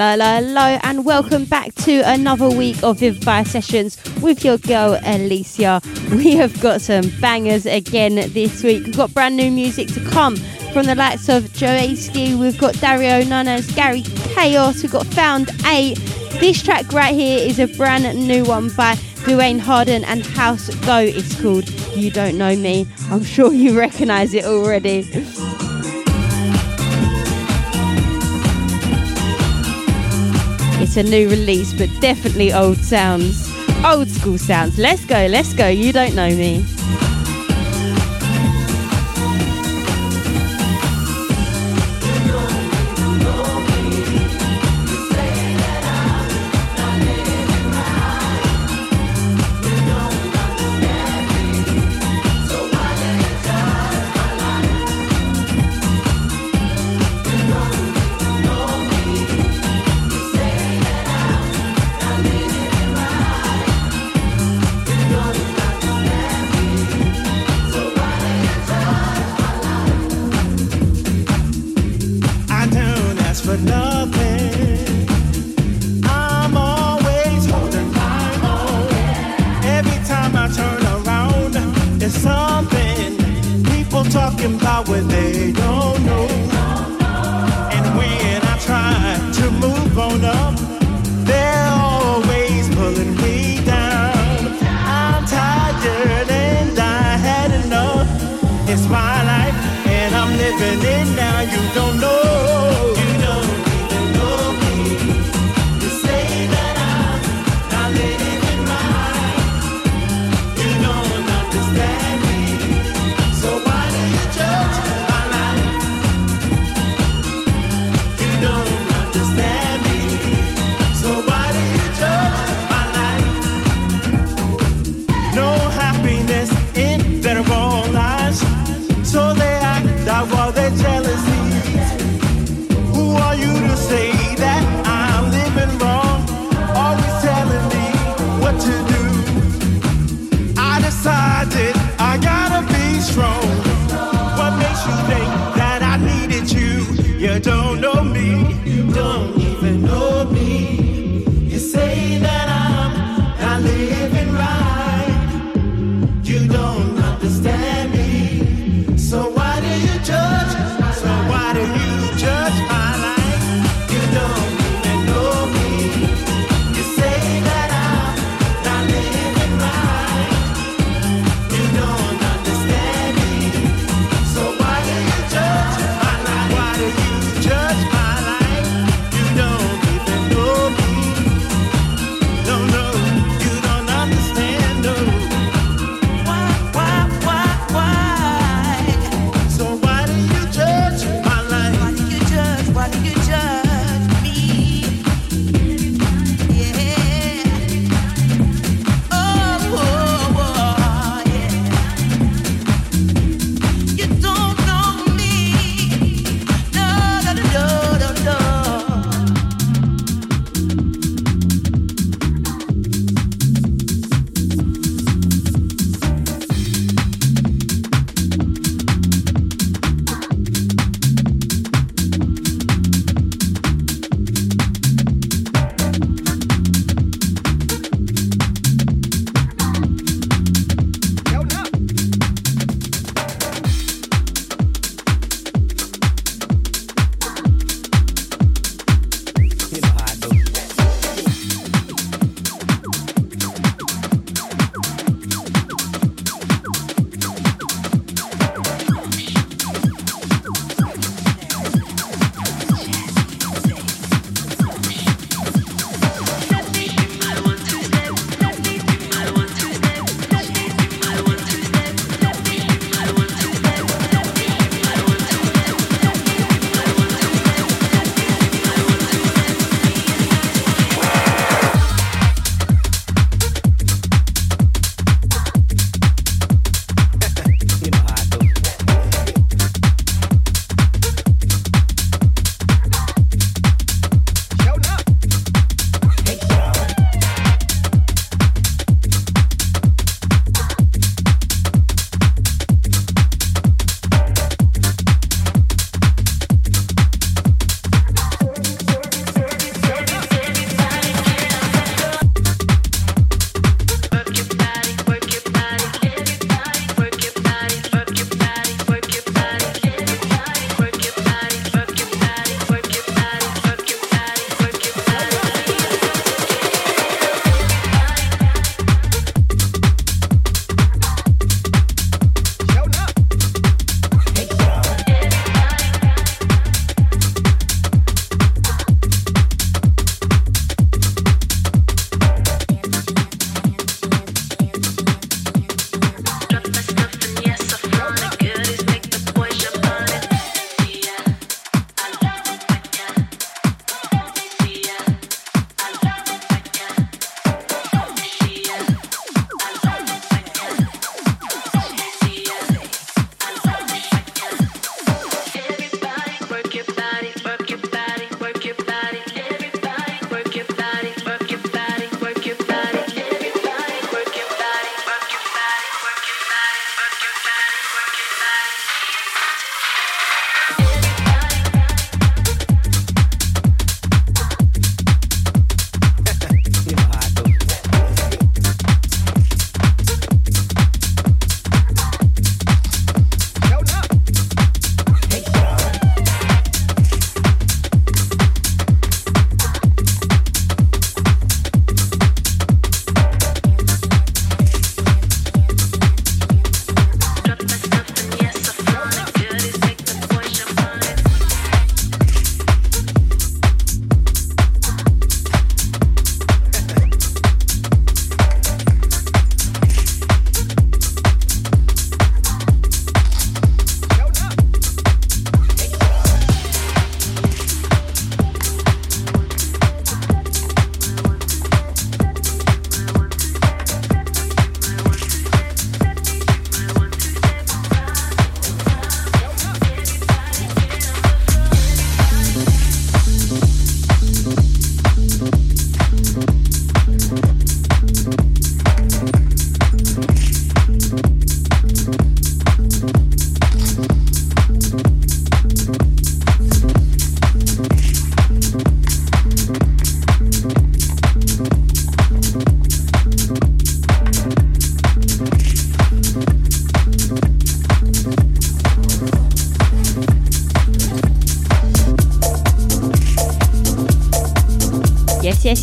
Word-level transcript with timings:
Hello, 0.00 0.14
hello, 0.14 0.40
hello, 0.40 0.78
and 0.82 1.04
welcome 1.04 1.44
back 1.44 1.74
to 1.74 2.00
another 2.06 2.48
week 2.48 2.82
of 2.82 3.00
Vivify 3.00 3.42
Sessions 3.42 4.02
with 4.22 4.42
your 4.46 4.56
girl 4.56 4.98
Alicia. 5.04 5.82
We 6.12 6.36
have 6.36 6.58
got 6.62 6.80
some 6.80 7.10
bangers 7.20 7.66
again 7.66 8.14
this 8.14 8.62
week. 8.62 8.86
We've 8.86 8.96
got 8.96 9.12
brand 9.12 9.36
new 9.36 9.50
music 9.50 9.88
to 9.88 10.00
come 10.08 10.36
from 10.72 10.86
the 10.86 10.94
likes 10.94 11.28
of 11.28 11.42
Joeski, 11.52 12.34
we've 12.34 12.56
got 12.56 12.76
Dario 12.76 13.22
Nunez, 13.24 13.70
Gary 13.72 14.00
Chaos, 14.00 14.82
we've 14.82 14.90
got 14.90 15.06
Found 15.08 15.50
8. 15.66 15.96
This 16.40 16.62
track 16.62 16.90
right 16.94 17.14
here 17.14 17.38
is 17.38 17.58
a 17.58 17.66
brand 17.76 18.26
new 18.26 18.42
one 18.44 18.70
by 18.70 18.96
Duane 19.26 19.58
Harden 19.58 20.04
and 20.04 20.24
House 20.24 20.74
Go. 20.86 20.96
It's 20.96 21.38
called 21.42 21.68
You 21.94 22.10
Don't 22.10 22.38
Know 22.38 22.56
Me. 22.56 22.86
I'm 23.10 23.22
sure 23.22 23.52
you 23.52 23.78
recognize 23.78 24.32
it 24.32 24.46
already. 24.46 25.02
It's 30.92 30.96
a 30.96 31.04
new 31.04 31.30
release, 31.30 31.72
but 31.72 31.88
definitely 32.00 32.52
old 32.52 32.78
sounds. 32.78 33.48
Old 33.84 34.08
school 34.08 34.38
sounds. 34.38 34.76
Let's 34.76 35.04
go, 35.04 35.28
let's 35.30 35.54
go. 35.54 35.68
You 35.68 35.92
don't 35.92 36.16
know 36.16 36.30
me. 36.30 36.64
Just 84.82 85.19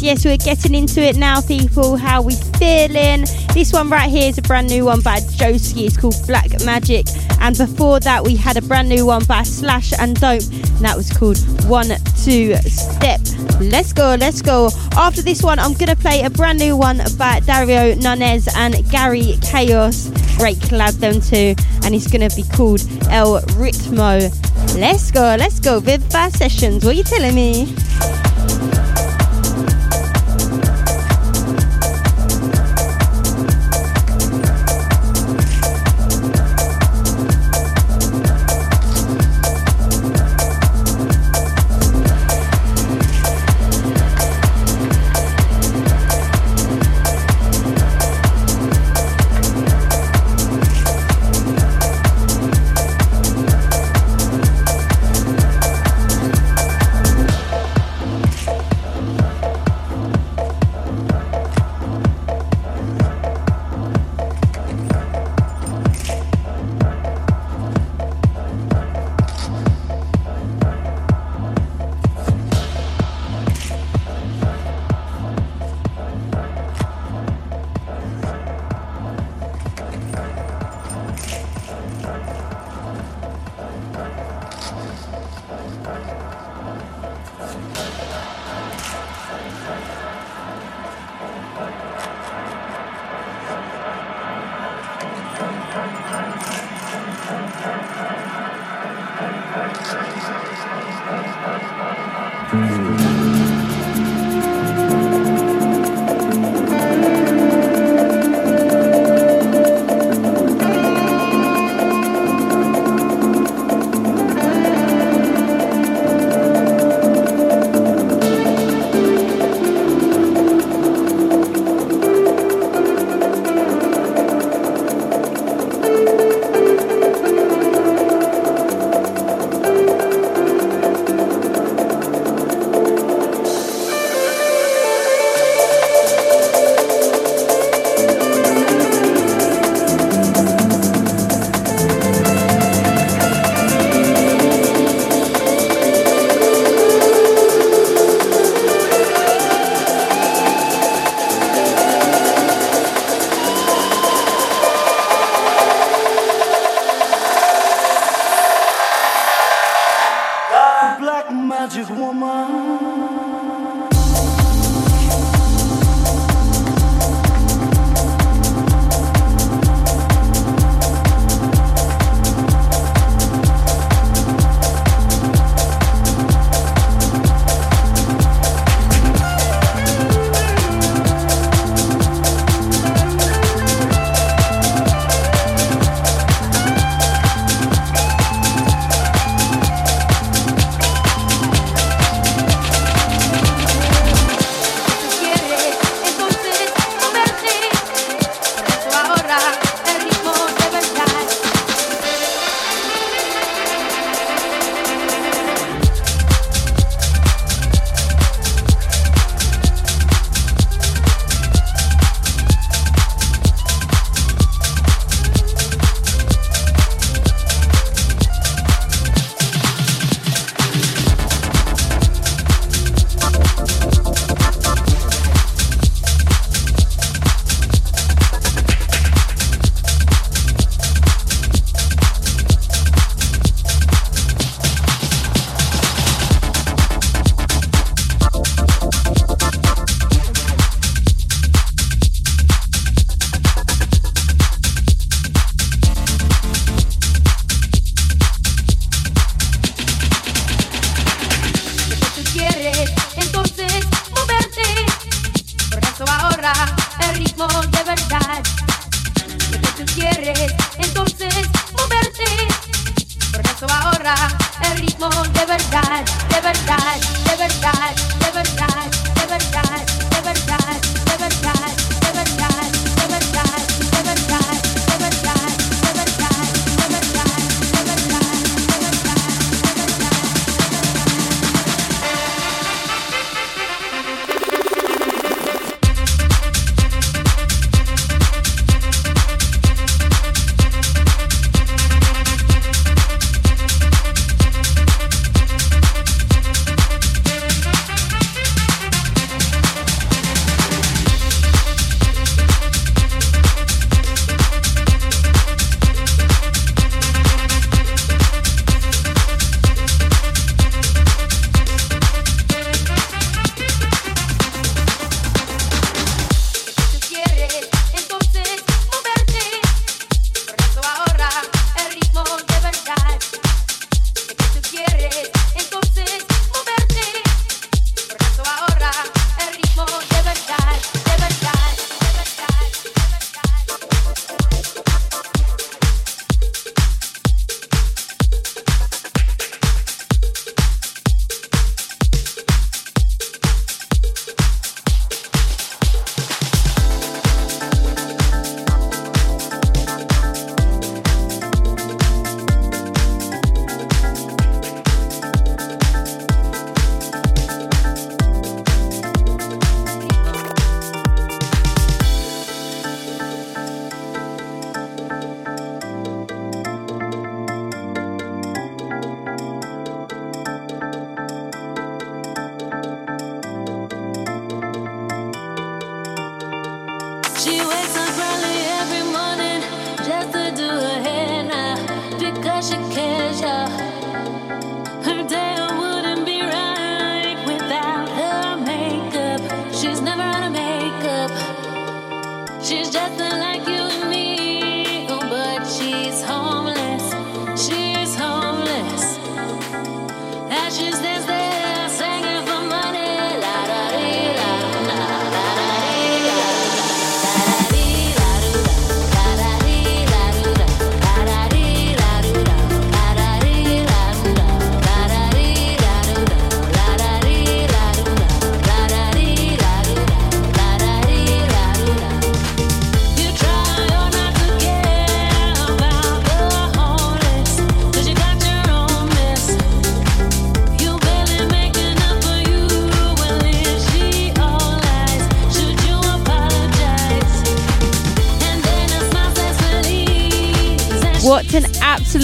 yes, 0.07 0.23
we're 0.23 0.37
getting 0.37 0.73
into 0.73 1.01
it 1.01 1.17
now, 1.17 1.41
people. 1.41 1.97
How 1.97 2.21
we 2.21 2.33
feeling? 2.57 3.25
This 3.53 3.73
one 3.73 3.89
right 3.89 4.09
here 4.09 4.29
is 4.29 4.37
a 4.37 4.41
brand 4.41 4.69
new 4.69 4.85
one 4.85 5.01
by 5.01 5.19
Joeski. 5.19 5.85
It's 5.85 5.97
called 5.97 6.15
Black 6.25 6.49
Magic. 6.63 7.07
And 7.41 7.57
before 7.57 7.99
that, 7.99 8.23
we 8.23 8.37
had 8.37 8.55
a 8.55 8.61
brand 8.61 8.87
new 8.87 9.05
one 9.05 9.25
by 9.25 9.43
Slash 9.43 9.91
and 9.99 10.17
Dope. 10.17 10.43
And 10.43 10.85
that 10.85 10.95
was 10.95 11.11
called 11.11 11.37
One 11.65 11.89
Two 12.23 12.55
Step. 12.55 13.19
Let's 13.59 13.91
go, 13.91 14.15
let's 14.17 14.41
go. 14.41 14.69
After 14.95 15.21
this 15.21 15.43
one, 15.43 15.59
I'm 15.59 15.73
going 15.73 15.89
to 15.89 15.97
play 15.97 16.21
a 16.21 16.29
brand 16.29 16.59
new 16.59 16.77
one 16.77 17.01
by 17.17 17.41
Dario 17.41 17.93
Nunez 17.95 18.47
and 18.55 18.89
Gary 18.89 19.37
Chaos. 19.41 20.07
Great 20.37 20.55
collab, 20.57 20.93
them 20.99 21.19
two. 21.19 21.53
And 21.83 21.93
it's 21.93 22.07
going 22.07 22.27
to 22.27 22.33
be 22.33 22.43
called 22.55 22.79
El 23.09 23.41
Ritmo. 23.59 24.31
Let's 24.77 25.11
go, 25.11 25.35
let's 25.37 25.59
go. 25.59 25.81
Vivify 25.81 26.29
Sessions. 26.29 26.85
What 26.85 26.93
are 26.95 26.97
you 26.97 27.03
telling 27.03 27.35
me? 27.35 27.75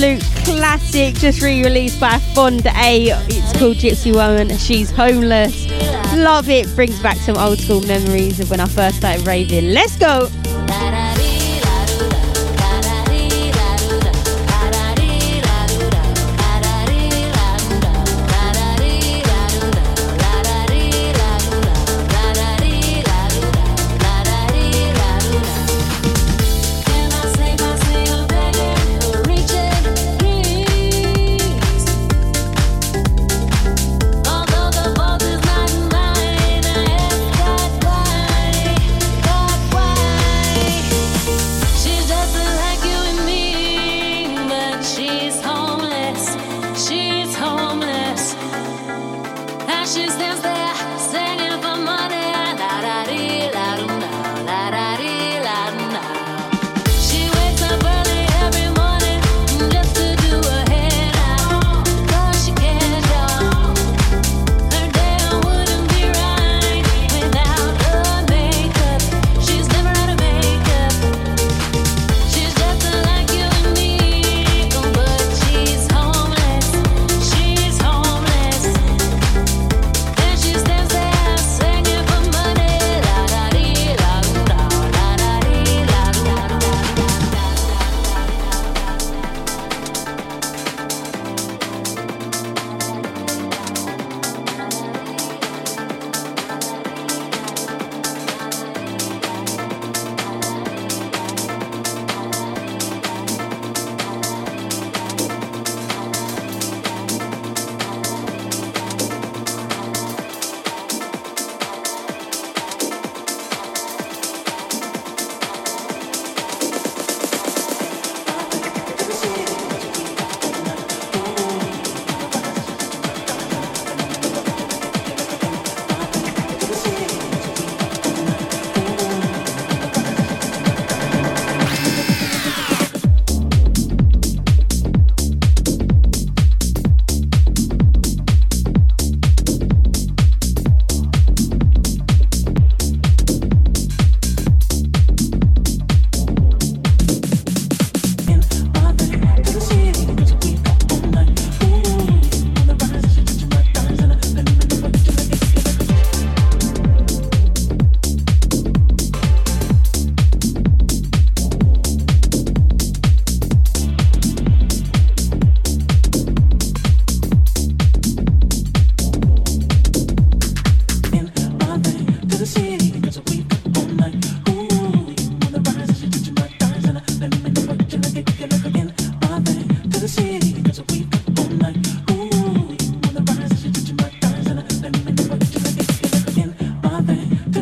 Absolute 0.04 0.46
classic, 0.46 1.16
just 1.16 1.42
re 1.42 1.64
released 1.64 2.00
by 2.00 2.18
Fonda 2.36 2.72
A. 2.76 3.08
It's 3.30 3.58
called 3.58 3.78
Gypsy 3.78 4.14
Woman. 4.14 4.58
She's 4.58 4.92
homeless. 4.92 5.68
Love 6.16 6.50
it. 6.50 6.68
Brings 6.76 7.02
back 7.02 7.18
some 7.18 7.38
old 7.38 7.60
school 7.60 7.82
memories 7.82 8.40
of 8.40 8.50
when 8.50 8.60
I 8.60 8.68
first 8.68 8.98
started 8.98 9.26
raving. 9.26 9.70
Let's 9.70 9.98
go. 9.98 10.30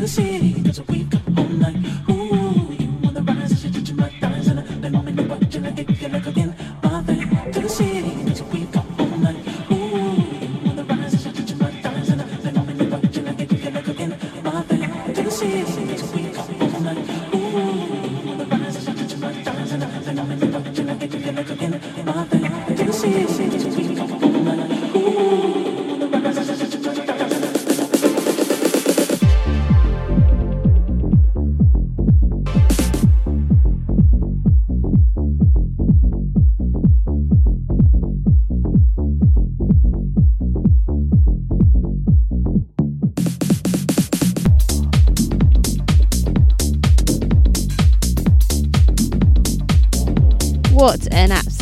the 0.01 0.07
city. 0.07 0.60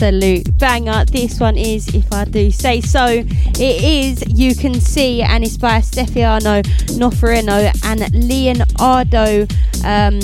Absolute 0.10 0.58
banger. 0.58 1.06
This 1.06 1.40
one 1.40 1.56
is, 1.56 1.94
if 1.94 2.12
I 2.12 2.26
do 2.26 2.50
say 2.50 2.82
so, 2.82 3.06
it 3.06 3.60
is 3.60 4.24
You 4.28 4.56
Can 4.56 4.82
See, 4.82 5.22
and 5.22 5.44
it's 5.44 5.56
by 5.56 5.82
Stefano 5.82 6.64
Noferini 6.98 7.70
and 7.86 8.12
Leonardo 8.28 9.46
um. 9.86 10.20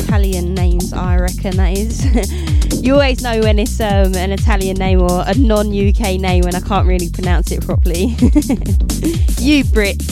Italian 0.00 0.54
names, 0.54 0.92
I 0.92 1.16
reckon 1.16 1.56
that 1.56 1.76
is. 1.76 2.80
you 2.84 2.94
always 2.94 3.20
know 3.20 3.40
when 3.40 3.58
it's 3.58 3.80
um, 3.80 4.14
an 4.14 4.30
Italian 4.30 4.76
name 4.76 5.02
or 5.02 5.24
a 5.26 5.34
non-UK 5.34 6.20
name 6.20 6.44
when 6.44 6.54
I 6.54 6.60
can't 6.60 6.86
really 6.86 7.10
pronounce 7.10 7.50
it 7.50 7.64
properly. 7.64 8.06
you 9.42 9.64
Brits. 9.64 10.09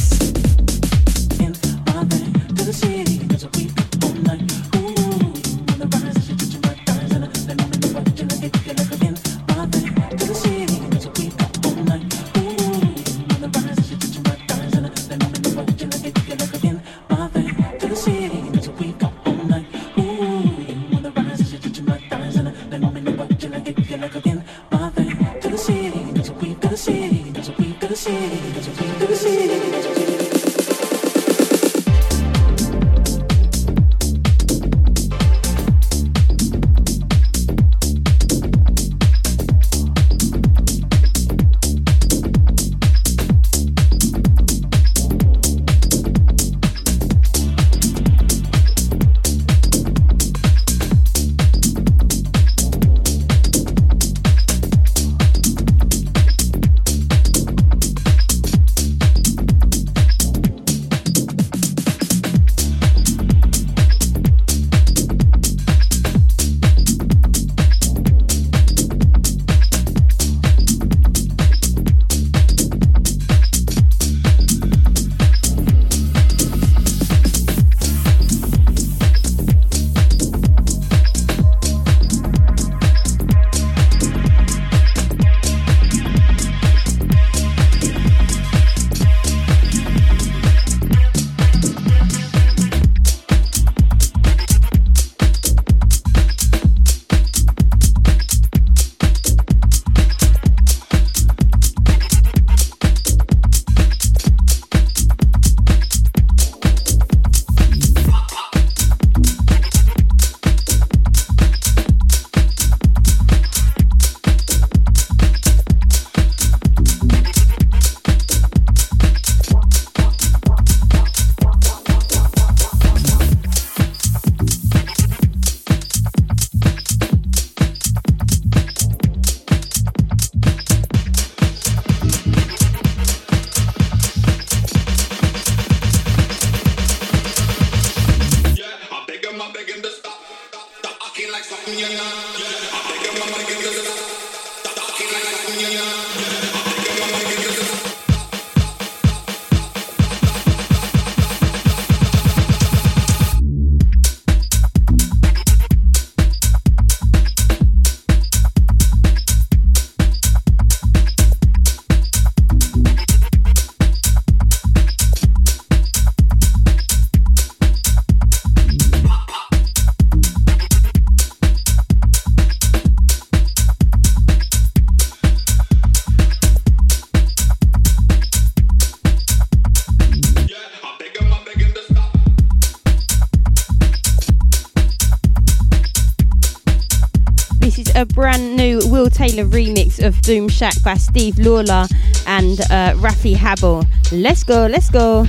Taylor 189.38 189.51
remix 189.51 190.05
of 190.05 190.20
Boom 190.22 190.48
Shack 190.48 190.74
by 190.83 190.94
Steve 190.94 191.38
Lawler 191.38 191.87
and 192.27 192.61
uh, 192.62 192.94
Rafi 192.96 193.35
Habel. 193.35 193.87
Let's 194.11 194.42
go, 194.42 194.66
let's 194.66 194.90
go. 194.90 195.27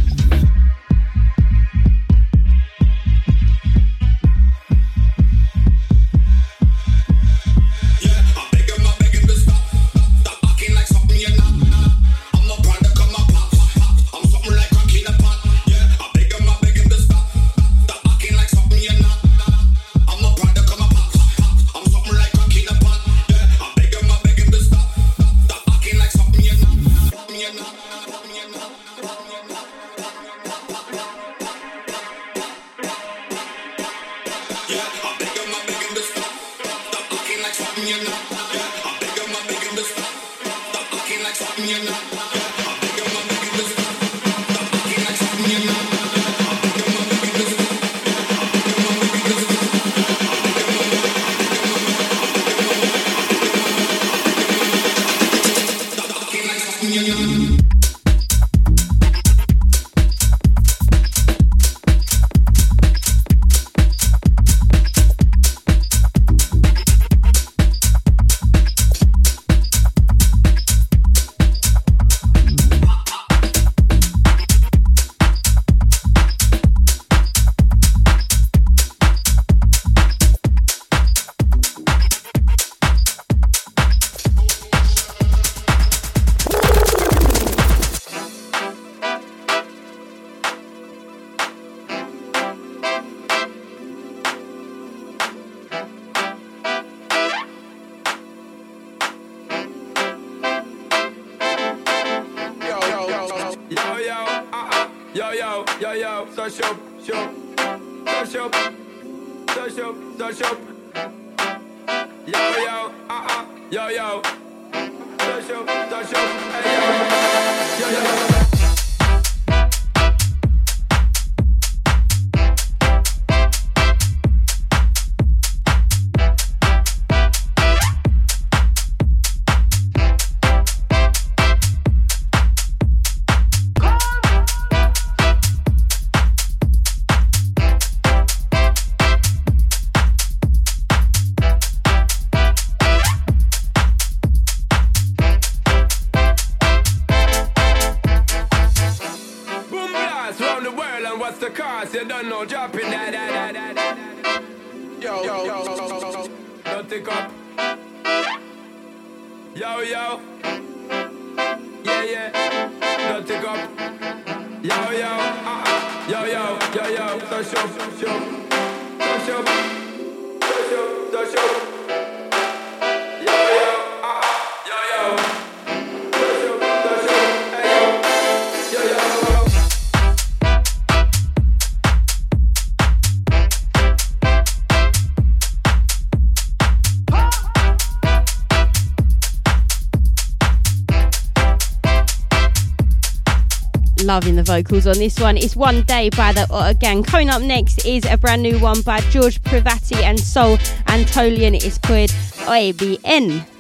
Loving 194.10 194.36
the 194.36 194.42
vocals 194.42 194.88
on 194.88 194.96
this 194.96 195.20
one. 195.20 195.38
It's 195.38 195.56
One 195.56 195.84
Day 195.84 196.10
by 196.10 196.32
the 196.32 196.48
Otter 196.50 196.76
Gang. 196.80 197.04
Coming 197.04 197.30
up 197.30 197.44
next 197.44 197.86
is 197.86 198.06
a 198.06 198.18
brand 198.18 198.42
new 198.42 198.58
one 198.58 198.82
by 198.82 199.02
George 199.12 199.40
Privati 199.44 200.02
and 200.02 200.20
Soul 200.20 200.58
Antolian. 200.88 201.54
It's 201.54 201.78
called 201.78 202.10
OABN. 202.50 203.59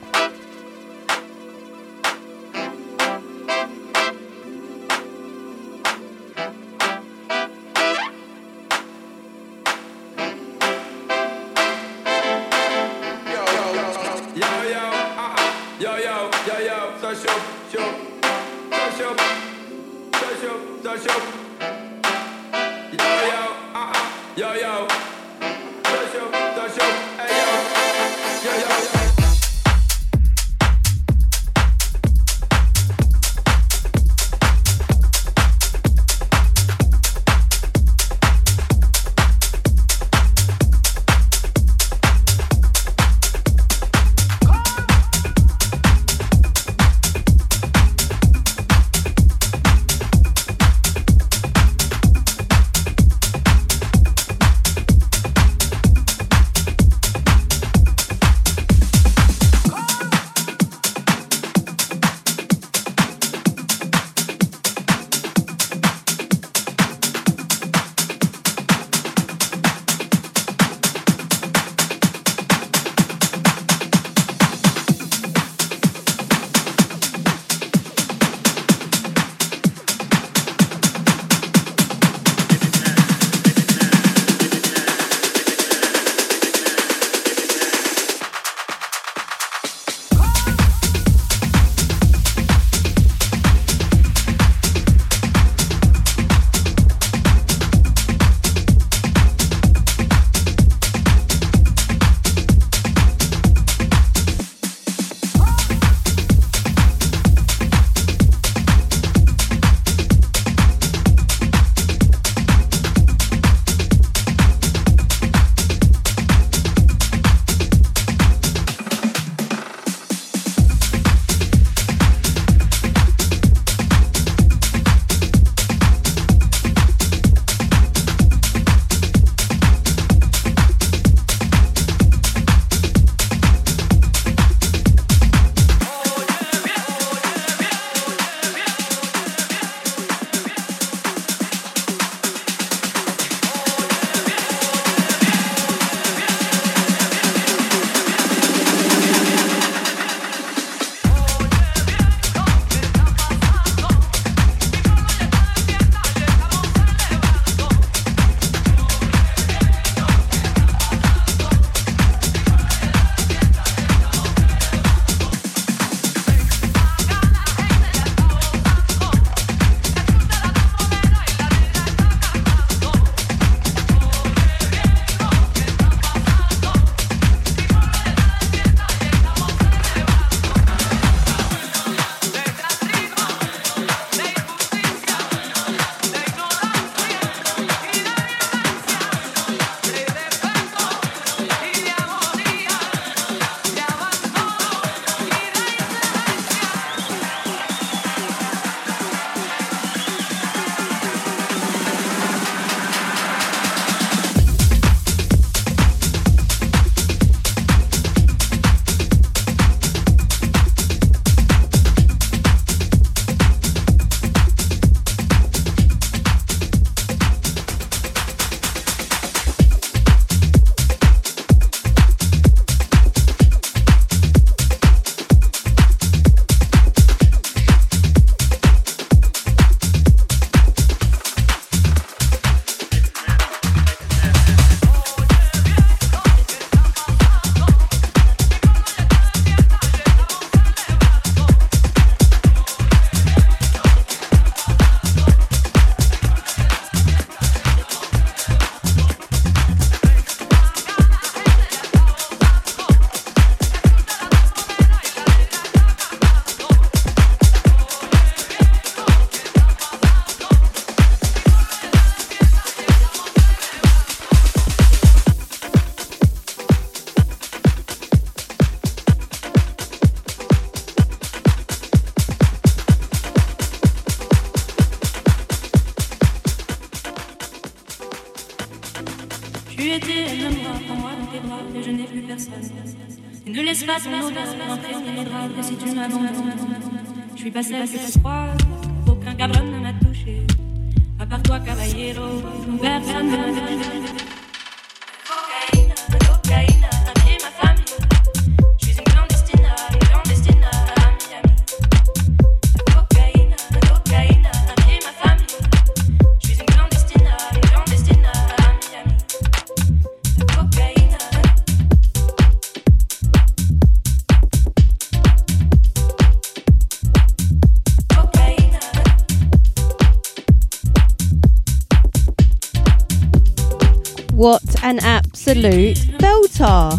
What 324.39 324.82
an 324.86 324.99
absolute 324.99 325.97
belter! 326.17 326.95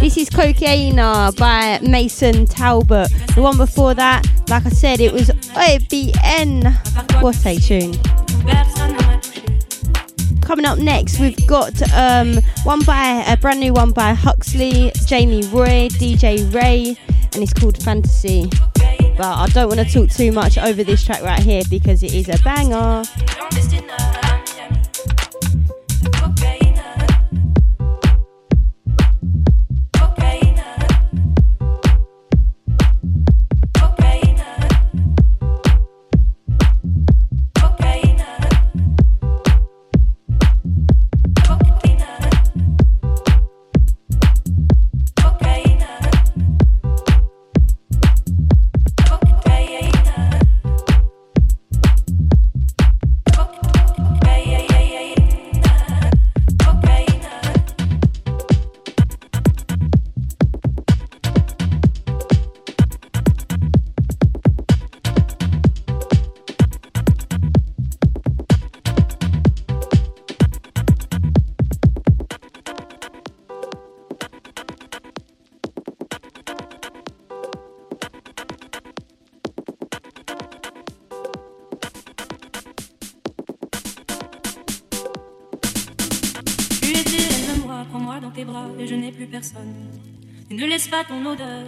This 0.00 0.16
is 0.16 0.28
Cocaina 0.28 1.36
by 1.36 1.78
Mason 1.88 2.44
Talbot. 2.44 3.12
The 3.36 3.42
one 3.42 3.56
before 3.56 3.94
that, 3.94 4.26
like 4.48 4.66
I 4.66 4.70
said, 4.70 4.98
it 4.98 5.12
was 5.12 5.28
OBN. 5.28 6.64
What 7.22 7.46
a 7.46 7.60
tune. 7.60 7.92
Coming 10.40 10.66
up 10.66 10.80
next, 10.80 11.20
we've 11.20 11.46
got 11.46 11.80
um, 11.92 12.40
one 12.64 12.82
by 12.82 13.24
a 13.28 13.36
brand 13.36 13.60
new 13.60 13.72
one 13.72 13.92
by 13.92 14.14
Huxley, 14.14 14.90
Jamie 15.06 15.46
Roy, 15.46 15.86
DJ 15.90 16.52
Ray, 16.52 16.96
and 17.34 17.36
it's 17.36 17.52
called 17.52 17.80
Fantasy. 17.80 18.50
But 19.16 19.20
I 19.20 19.46
don't 19.50 19.68
want 19.68 19.78
to 19.78 19.86
talk 19.86 20.10
too 20.10 20.32
much 20.32 20.58
over 20.58 20.82
this 20.82 21.04
track 21.04 21.22
right 21.22 21.38
here 21.38 21.62
because 21.70 22.02
it 22.02 22.12
is 22.12 22.28
a 22.28 22.42
banger. 22.42 23.04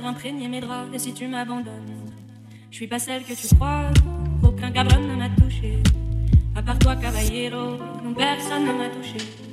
Imprégner 0.05 0.49
mes 0.49 0.61
draps. 0.61 0.95
Et 0.95 0.99
si 0.99 1.13
tu 1.13 1.27
m'abandonnes, 1.27 2.13
je 2.71 2.77
suis 2.77 2.87
pas 2.87 2.99
celle 2.99 3.25
que 3.25 3.35
tu 3.35 3.55
crois. 3.55 3.91
Aucun 4.43 4.71
cabron 4.71 5.01
ne 5.01 5.17
m'a 5.17 5.29
touché. 5.31 5.83
À 6.55 6.63
part 6.63 6.79
toi, 6.79 6.97
caballero, 6.97 7.79
personne 8.17 8.67
ne 8.67 8.73
m'a 8.73 8.89
touché. 8.89 9.46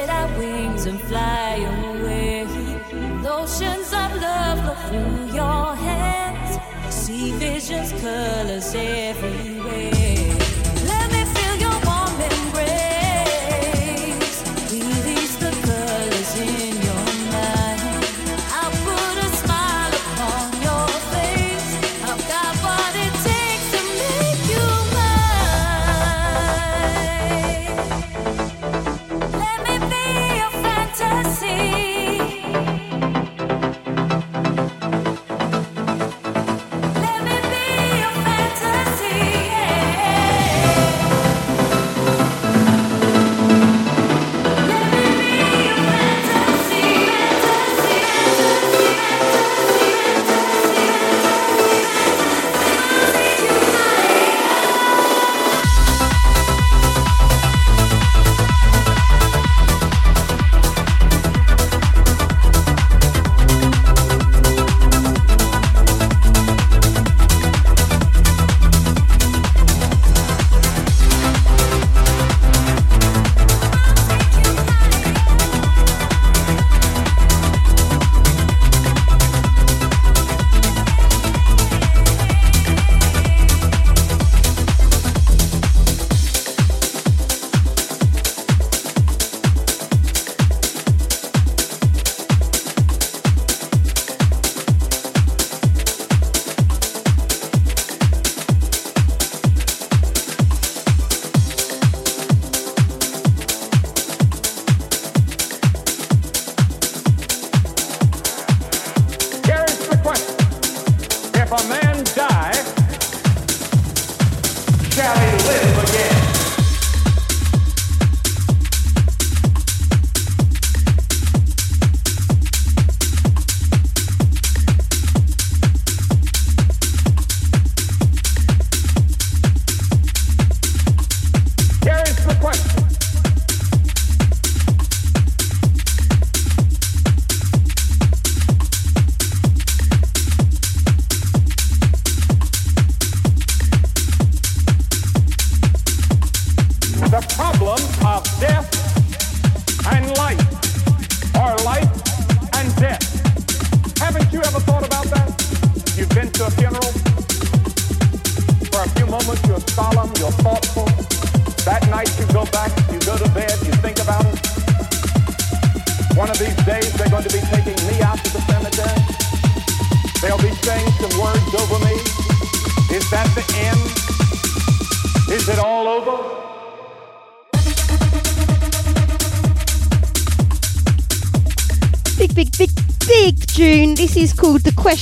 spread 0.00 0.10
our 0.10 0.38
wings 0.38 0.86
and 0.86 1.00
fly 1.02 1.56
away. 1.56 2.46
Oceans 3.26 3.92
of 3.92 4.20
love 4.20 4.58
go 4.66 4.74
through 4.88 5.34
your 5.34 5.74
hands. 5.74 6.58
See 6.94 7.32
visions, 7.32 7.92
colors 8.00 8.74
everywhere. 8.74 10.19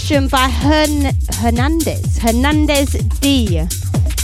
Question 0.09 0.29
by 0.29 0.49
Hern- 0.49 1.15
Hernandez. 1.35 2.17
Hernandez 2.17 2.93
D. 3.21 3.61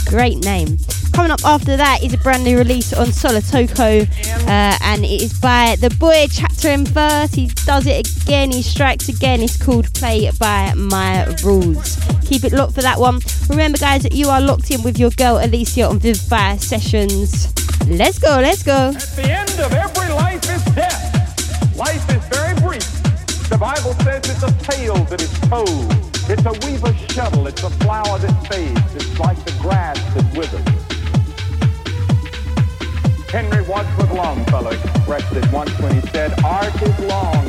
Great 0.07 0.43
name. 0.43 0.79
Coming 1.13 1.29
up 1.29 1.45
after 1.45 1.77
that 1.77 2.01
is 2.01 2.11
a 2.11 2.17
brand 2.17 2.43
new 2.43 2.57
release 2.57 2.91
on 2.91 3.05
Solotoko, 3.09 4.01
uh, 4.47 4.77
and 4.81 5.05
it 5.05 5.21
is 5.21 5.39
by 5.39 5.75
the 5.79 5.91
boy 5.99 6.25
Chapter 6.31 6.75
& 6.77 6.85
Verse. 6.91 7.35
He 7.35 7.51
does 7.67 7.85
it 7.85 8.23
again, 8.23 8.49
he 8.49 8.63
strikes 8.63 9.09
again. 9.09 9.41
It's 9.43 9.63
called 9.63 9.93
Play 9.93 10.31
by 10.39 10.73
My 10.73 11.25
Rules. 11.43 11.99
Keep 12.25 12.45
it 12.45 12.53
locked 12.53 12.73
for 12.73 12.81
that 12.81 12.99
one. 12.99 13.19
Remember, 13.47 13.77
guys, 13.77 14.07
you 14.11 14.29
are 14.29 14.41
locked 14.41 14.71
in 14.71 14.81
with 14.81 14.97
your 14.97 15.11
girl 15.11 15.35
Elysia 15.37 15.87
on 15.87 15.99
Vivify 15.99 16.57
Sessions. 16.57 17.53
Let's 17.87 18.17
go, 18.17 18.39
let's 18.41 18.63
go. 18.63 18.87
At 18.87 19.15
the 19.15 19.29
end 19.29 19.51
of 19.59 19.71
every 19.71 20.11
life 20.15 20.49
is 20.49 20.65
death. 20.73 21.77
Life 21.77 22.09
is 22.09 22.34
Bible 23.65 23.95
says 24.03 24.21
it's 24.29 24.43
a 24.43 24.51
tale 24.61 25.03
that 25.05 25.19
is 25.23 25.39
told. 25.49 25.91
It's 26.29 26.45
a 26.45 26.53
weaver's 26.67 26.95
shuttle. 27.11 27.47
It's 27.47 27.63
a 27.63 27.71
flower 27.81 28.19
that 28.19 28.47
fades. 28.47 28.93
It's 28.93 29.19
like 29.19 29.43
the 29.43 29.53
grass 29.59 29.97
that 30.13 30.37
withers. 30.37 30.63
Henry 33.31 33.63
Wadsworth 33.63 34.11
Longfellow 34.11 34.69
expressed 34.69 35.35
it 35.35 35.51
once 35.51 35.71
when 35.79 35.99
he 35.99 36.01
said, 36.09 36.39
Art 36.43 36.79
is 36.79 36.99
long 37.09 37.44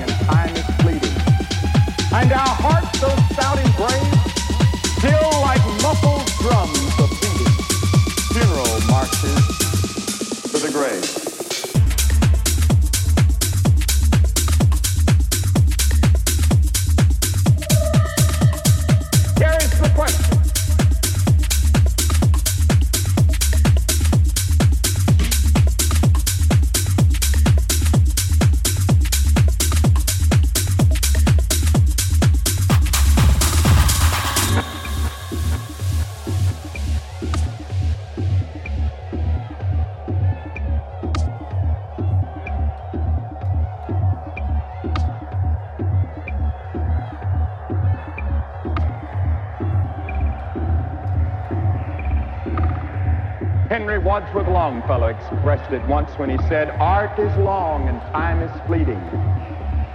Expressed 55.07 55.73
it 55.73 55.87
once 55.87 56.11
when 56.19 56.29
he 56.29 56.37
said, 56.49 56.69
Art 56.81 57.17
is 57.21 57.33
long 57.39 57.89
and 57.89 58.01
time 58.13 58.41
is 58.43 58.51
fleeting. 58.67 58.99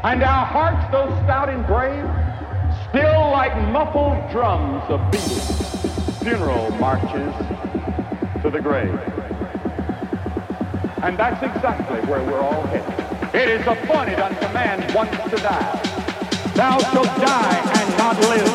And 0.04 0.24
our 0.24 0.46
hearts, 0.46 0.90
though 0.90 1.10
stout 1.24 1.50
and 1.50 1.68
brave, 1.68 2.08
still 2.88 3.30
like 3.32 3.54
muffled 3.74 4.32
drums 4.32 4.82
are 4.88 5.12
beating. 5.12 5.38
Funeral 6.24 6.72
marches 6.80 7.34
to 8.42 8.50
the 8.50 8.62
grave. 8.62 8.98
And 11.04 11.20
that's 11.20 11.44
exactly 11.44 12.00
where 12.10 12.24
we're 12.24 12.40
all 12.40 12.64
headed. 12.68 13.36
It 13.36 13.50
is 13.50 13.68
appointed 13.68 14.20
unto 14.20 14.48
man 14.54 14.80
once 14.94 15.12
to 15.12 15.36
die. 15.36 15.82
Thou 16.56 16.80
shalt 16.80 17.08
die 17.20 17.60
and 17.80 17.98
not 17.98 18.18
live. 18.22 18.48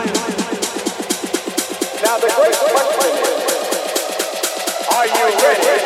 Now 2.03 2.17
the 2.17 2.33
great 2.33 2.57
question 2.73 3.13
is, 3.25 3.45
are 4.89 5.07
you 5.07 5.37
ready 5.45 5.86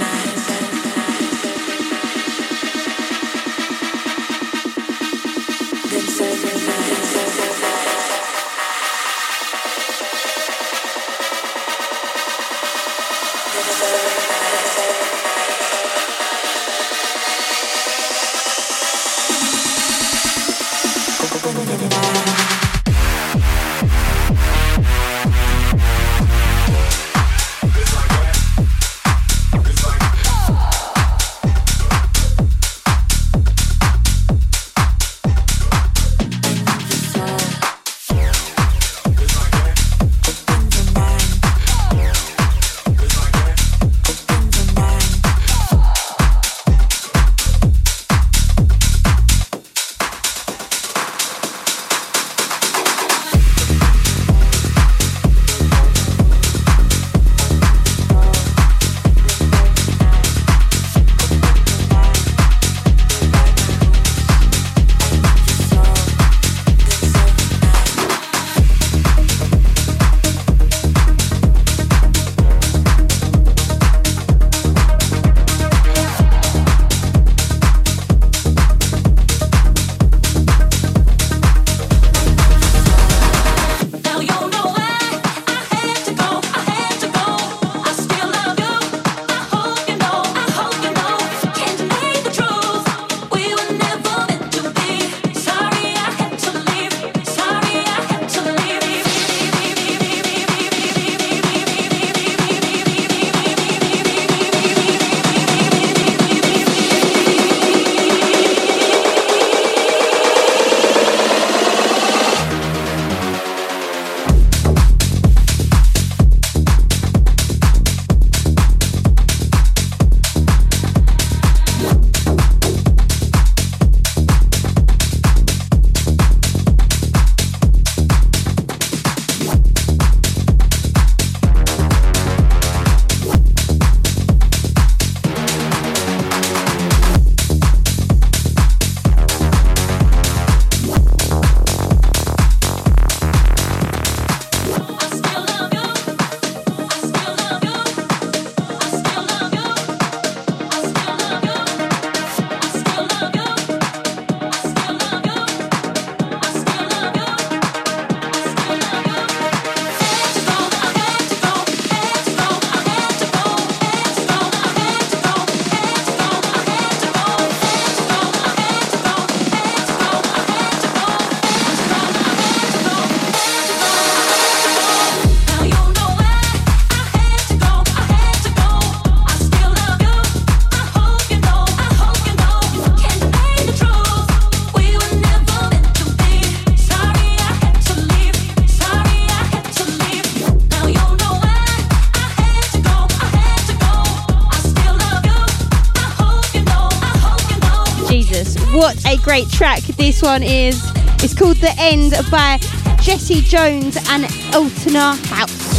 great 199.17 199.49
track 199.49 199.83
this 199.83 200.21
one 200.21 200.41
is. 200.41 200.81
It's 201.23 201.33
called 201.33 201.57
The 201.57 201.73
End 201.77 202.13
by 202.31 202.57
Jesse 203.01 203.41
Jones 203.41 203.97
and 204.09 204.23
Eltona 204.53 205.15
House. 205.27 205.71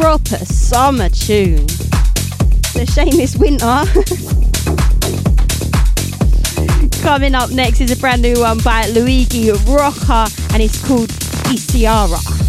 Proper 0.00 0.44
summer 0.44 1.08
tune. 1.08 1.64
It's 1.64 2.76
a 2.76 2.86
shame 2.86 3.20
winter. 3.36 3.84
Coming 7.02 7.34
up 7.34 7.50
next 7.50 7.80
is 7.80 7.90
a 7.92 7.96
brand 7.96 8.22
new 8.22 8.40
one 8.40 8.58
by 8.58 8.86
Luigi 8.88 9.50
Rocca 9.50 10.28
and 10.52 10.62
it's 10.62 10.84
called 10.84 11.08
Isiara. 11.50 12.47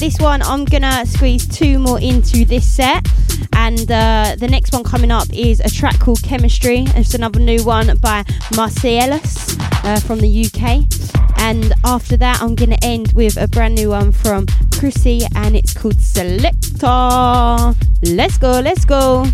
This 0.00 0.18
one, 0.18 0.40
I'm 0.40 0.64
gonna 0.64 1.04
squeeze 1.04 1.46
two 1.46 1.78
more 1.78 2.00
into 2.00 2.46
this 2.46 2.66
set. 2.66 3.06
And 3.52 3.80
uh, 3.90 4.34
the 4.38 4.48
next 4.48 4.72
one 4.72 4.82
coming 4.82 5.10
up 5.10 5.28
is 5.30 5.60
a 5.60 5.68
track 5.68 6.00
called 6.00 6.22
Chemistry. 6.22 6.84
It's 6.96 7.12
another 7.12 7.38
new 7.38 7.62
one 7.62 7.94
by 7.98 8.24
Marcellus 8.56 9.58
uh, 9.84 10.00
from 10.00 10.20
the 10.20 10.46
UK. 10.46 10.86
And 11.38 11.74
after 11.84 12.16
that, 12.16 12.40
I'm 12.40 12.54
gonna 12.54 12.78
end 12.82 13.12
with 13.12 13.36
a 13.36 13.46
brand 13.46 13.74
new 13.74 13.90
one 13.90 14.12
from 14.12 14.46
Chrissy, 14.78 15.26
and 15.34 15.54
it's 15.54 15.74
called 15.74 16.00
Selector. 16.00 17.76
Let's 18.02 18.38
go, 18.38 18.60
let's 18.60 18.86
go. 18.86 19.26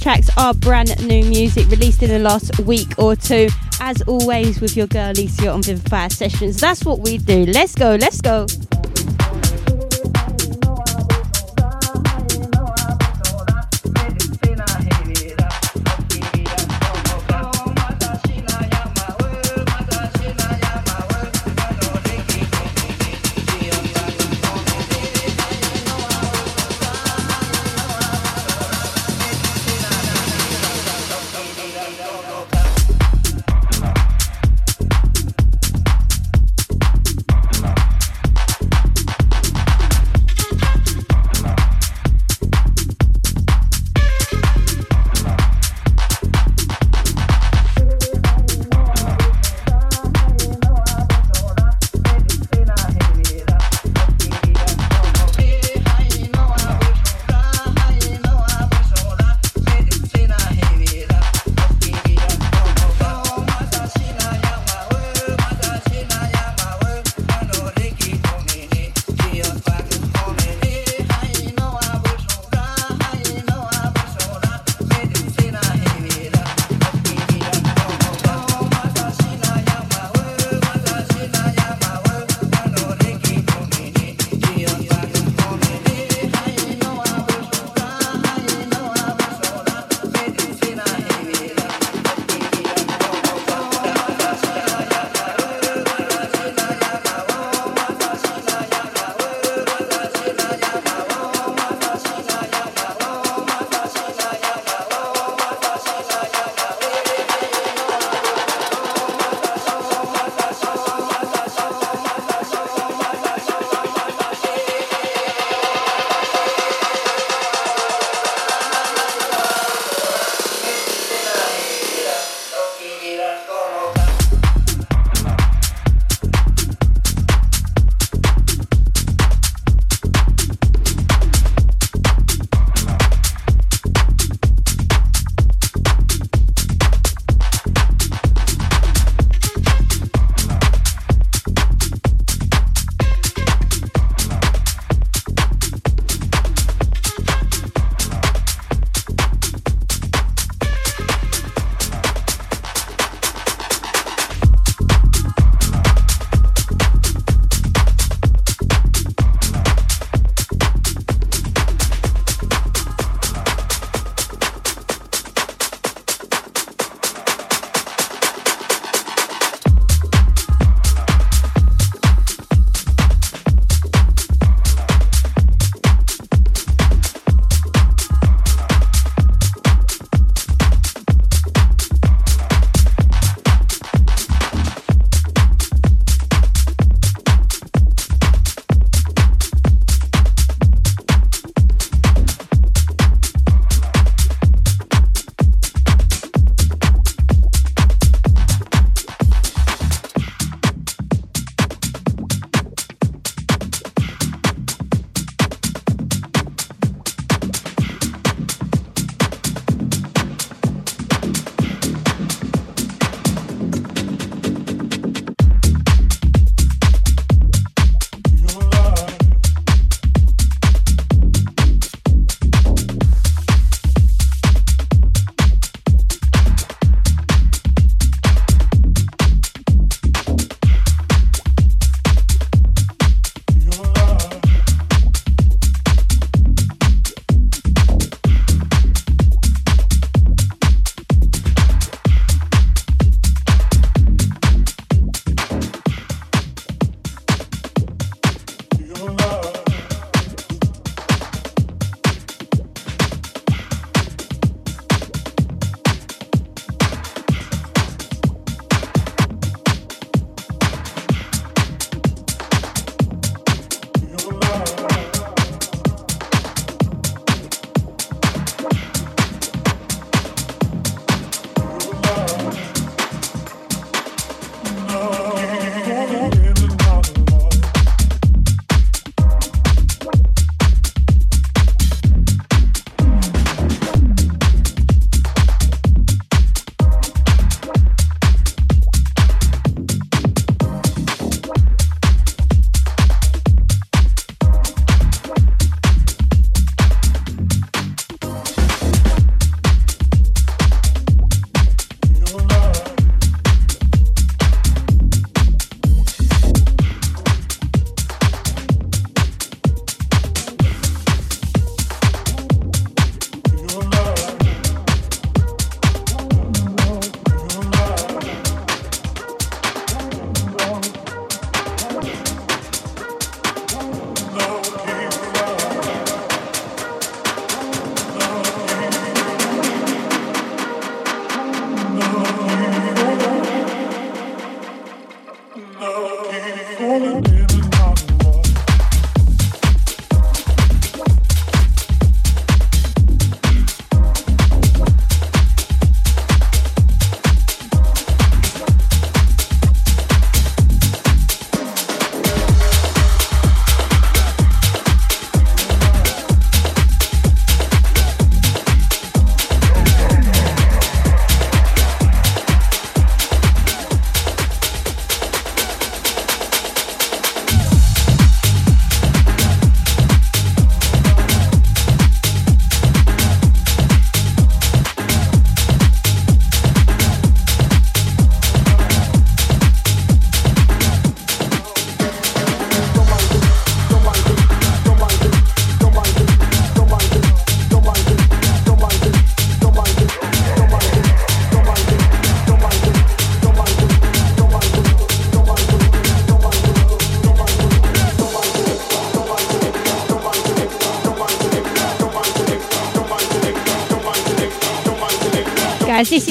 Tracks 0.00 0.30
are 0.38 0.54
brand 0.54 1.06
new 1.06 1.22
music 1.24 1.68
released 1.68 2.02
in 2.02 2.08
the 2.08 2.18
last 2.18 2.58
week 2.60 2.94
or 2.98 3.14
two. 3.14 3.48
As 3.80 4.00
always, 4.02 4.58
with 4.58 4.74
your 4.74 4.86
girl 4.86 5.12
Elysia 5.12 5.52
on 5.52 5.62
Vivify 5.62 6.08
Sessions. 6.08 6.58
That's 6.58 6.86
what 6.86 7.00
we 7.00 7.18
do. 7.18 7.44
Let's 7.44 7.74
go, 7.74 7.96
let's 7.96 8.22
go. 8.22 8.46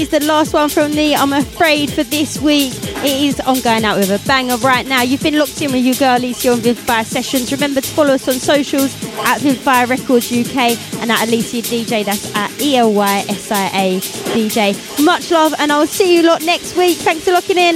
Is 0.09 0.19
the 0.21 0.25
last 0.25 0.53
one 0.53 0.69
from 0.69 0.95
me, 0.95 1.13
I'm 1.13 1.33
afraid, 1.33 1.91
for 1.91 2.01
this 2.01 2.41
week. 2.41 2.73
It 3.05 3.21
is 3.29 3.39
on 3.41 3.59
going 3.61 3.85
out 3.85 3.97
with 3.97 4.09
a 4.09 4.27
banger 4.27 4.57
right 4.57 4.87
now. 4.87 5.03
You've 5.03 5.21
been 5.21 5.37
locked 5.37 5.61
in 5.61 5.71
with 5.71 5.85
your 5.85 5.93
girl 5.95 6.17
Elysia 6.17 6.53
on 6.53 6.61
Vivify 6.61 7.03
Sessions. 7.03 7.51
Remember 7.51 7.79
to 7.79 7.87
follow 7.87 8.15
us 8.15 8.27
on 8.27 8.33
socials 8.33 8.91
at 9.19 9.39
Vivify 9.39 9.83
Records 9.83 10.31
UK 10.31 10.75
and 11.01 11.11
at 11.11 11.27
Elysia 11.27 11.61
DJ. 11.61 12.03
That's 12.03 12.33
at 12.35 12.49
E 12.59 12.77
L 12.77 12.91
Y 12.91 13.25
S 13.29 13.51
I 13.51 13.67
A 13.67 13.99
DJ. 14.33 15.05
Much 15.05 15.29
love, 15.29 15.53
and 15.59 15.71
I'll 15.71 15.85
see 15.85 16.15
you 16.15 16.23
lot 16.23 16.43
next 16.43 16.75
week. 16.75 16.97
Thanks 16.97 17.25
for 17.25 17.31
locking 17.31 17.59
in. 17.59 17.75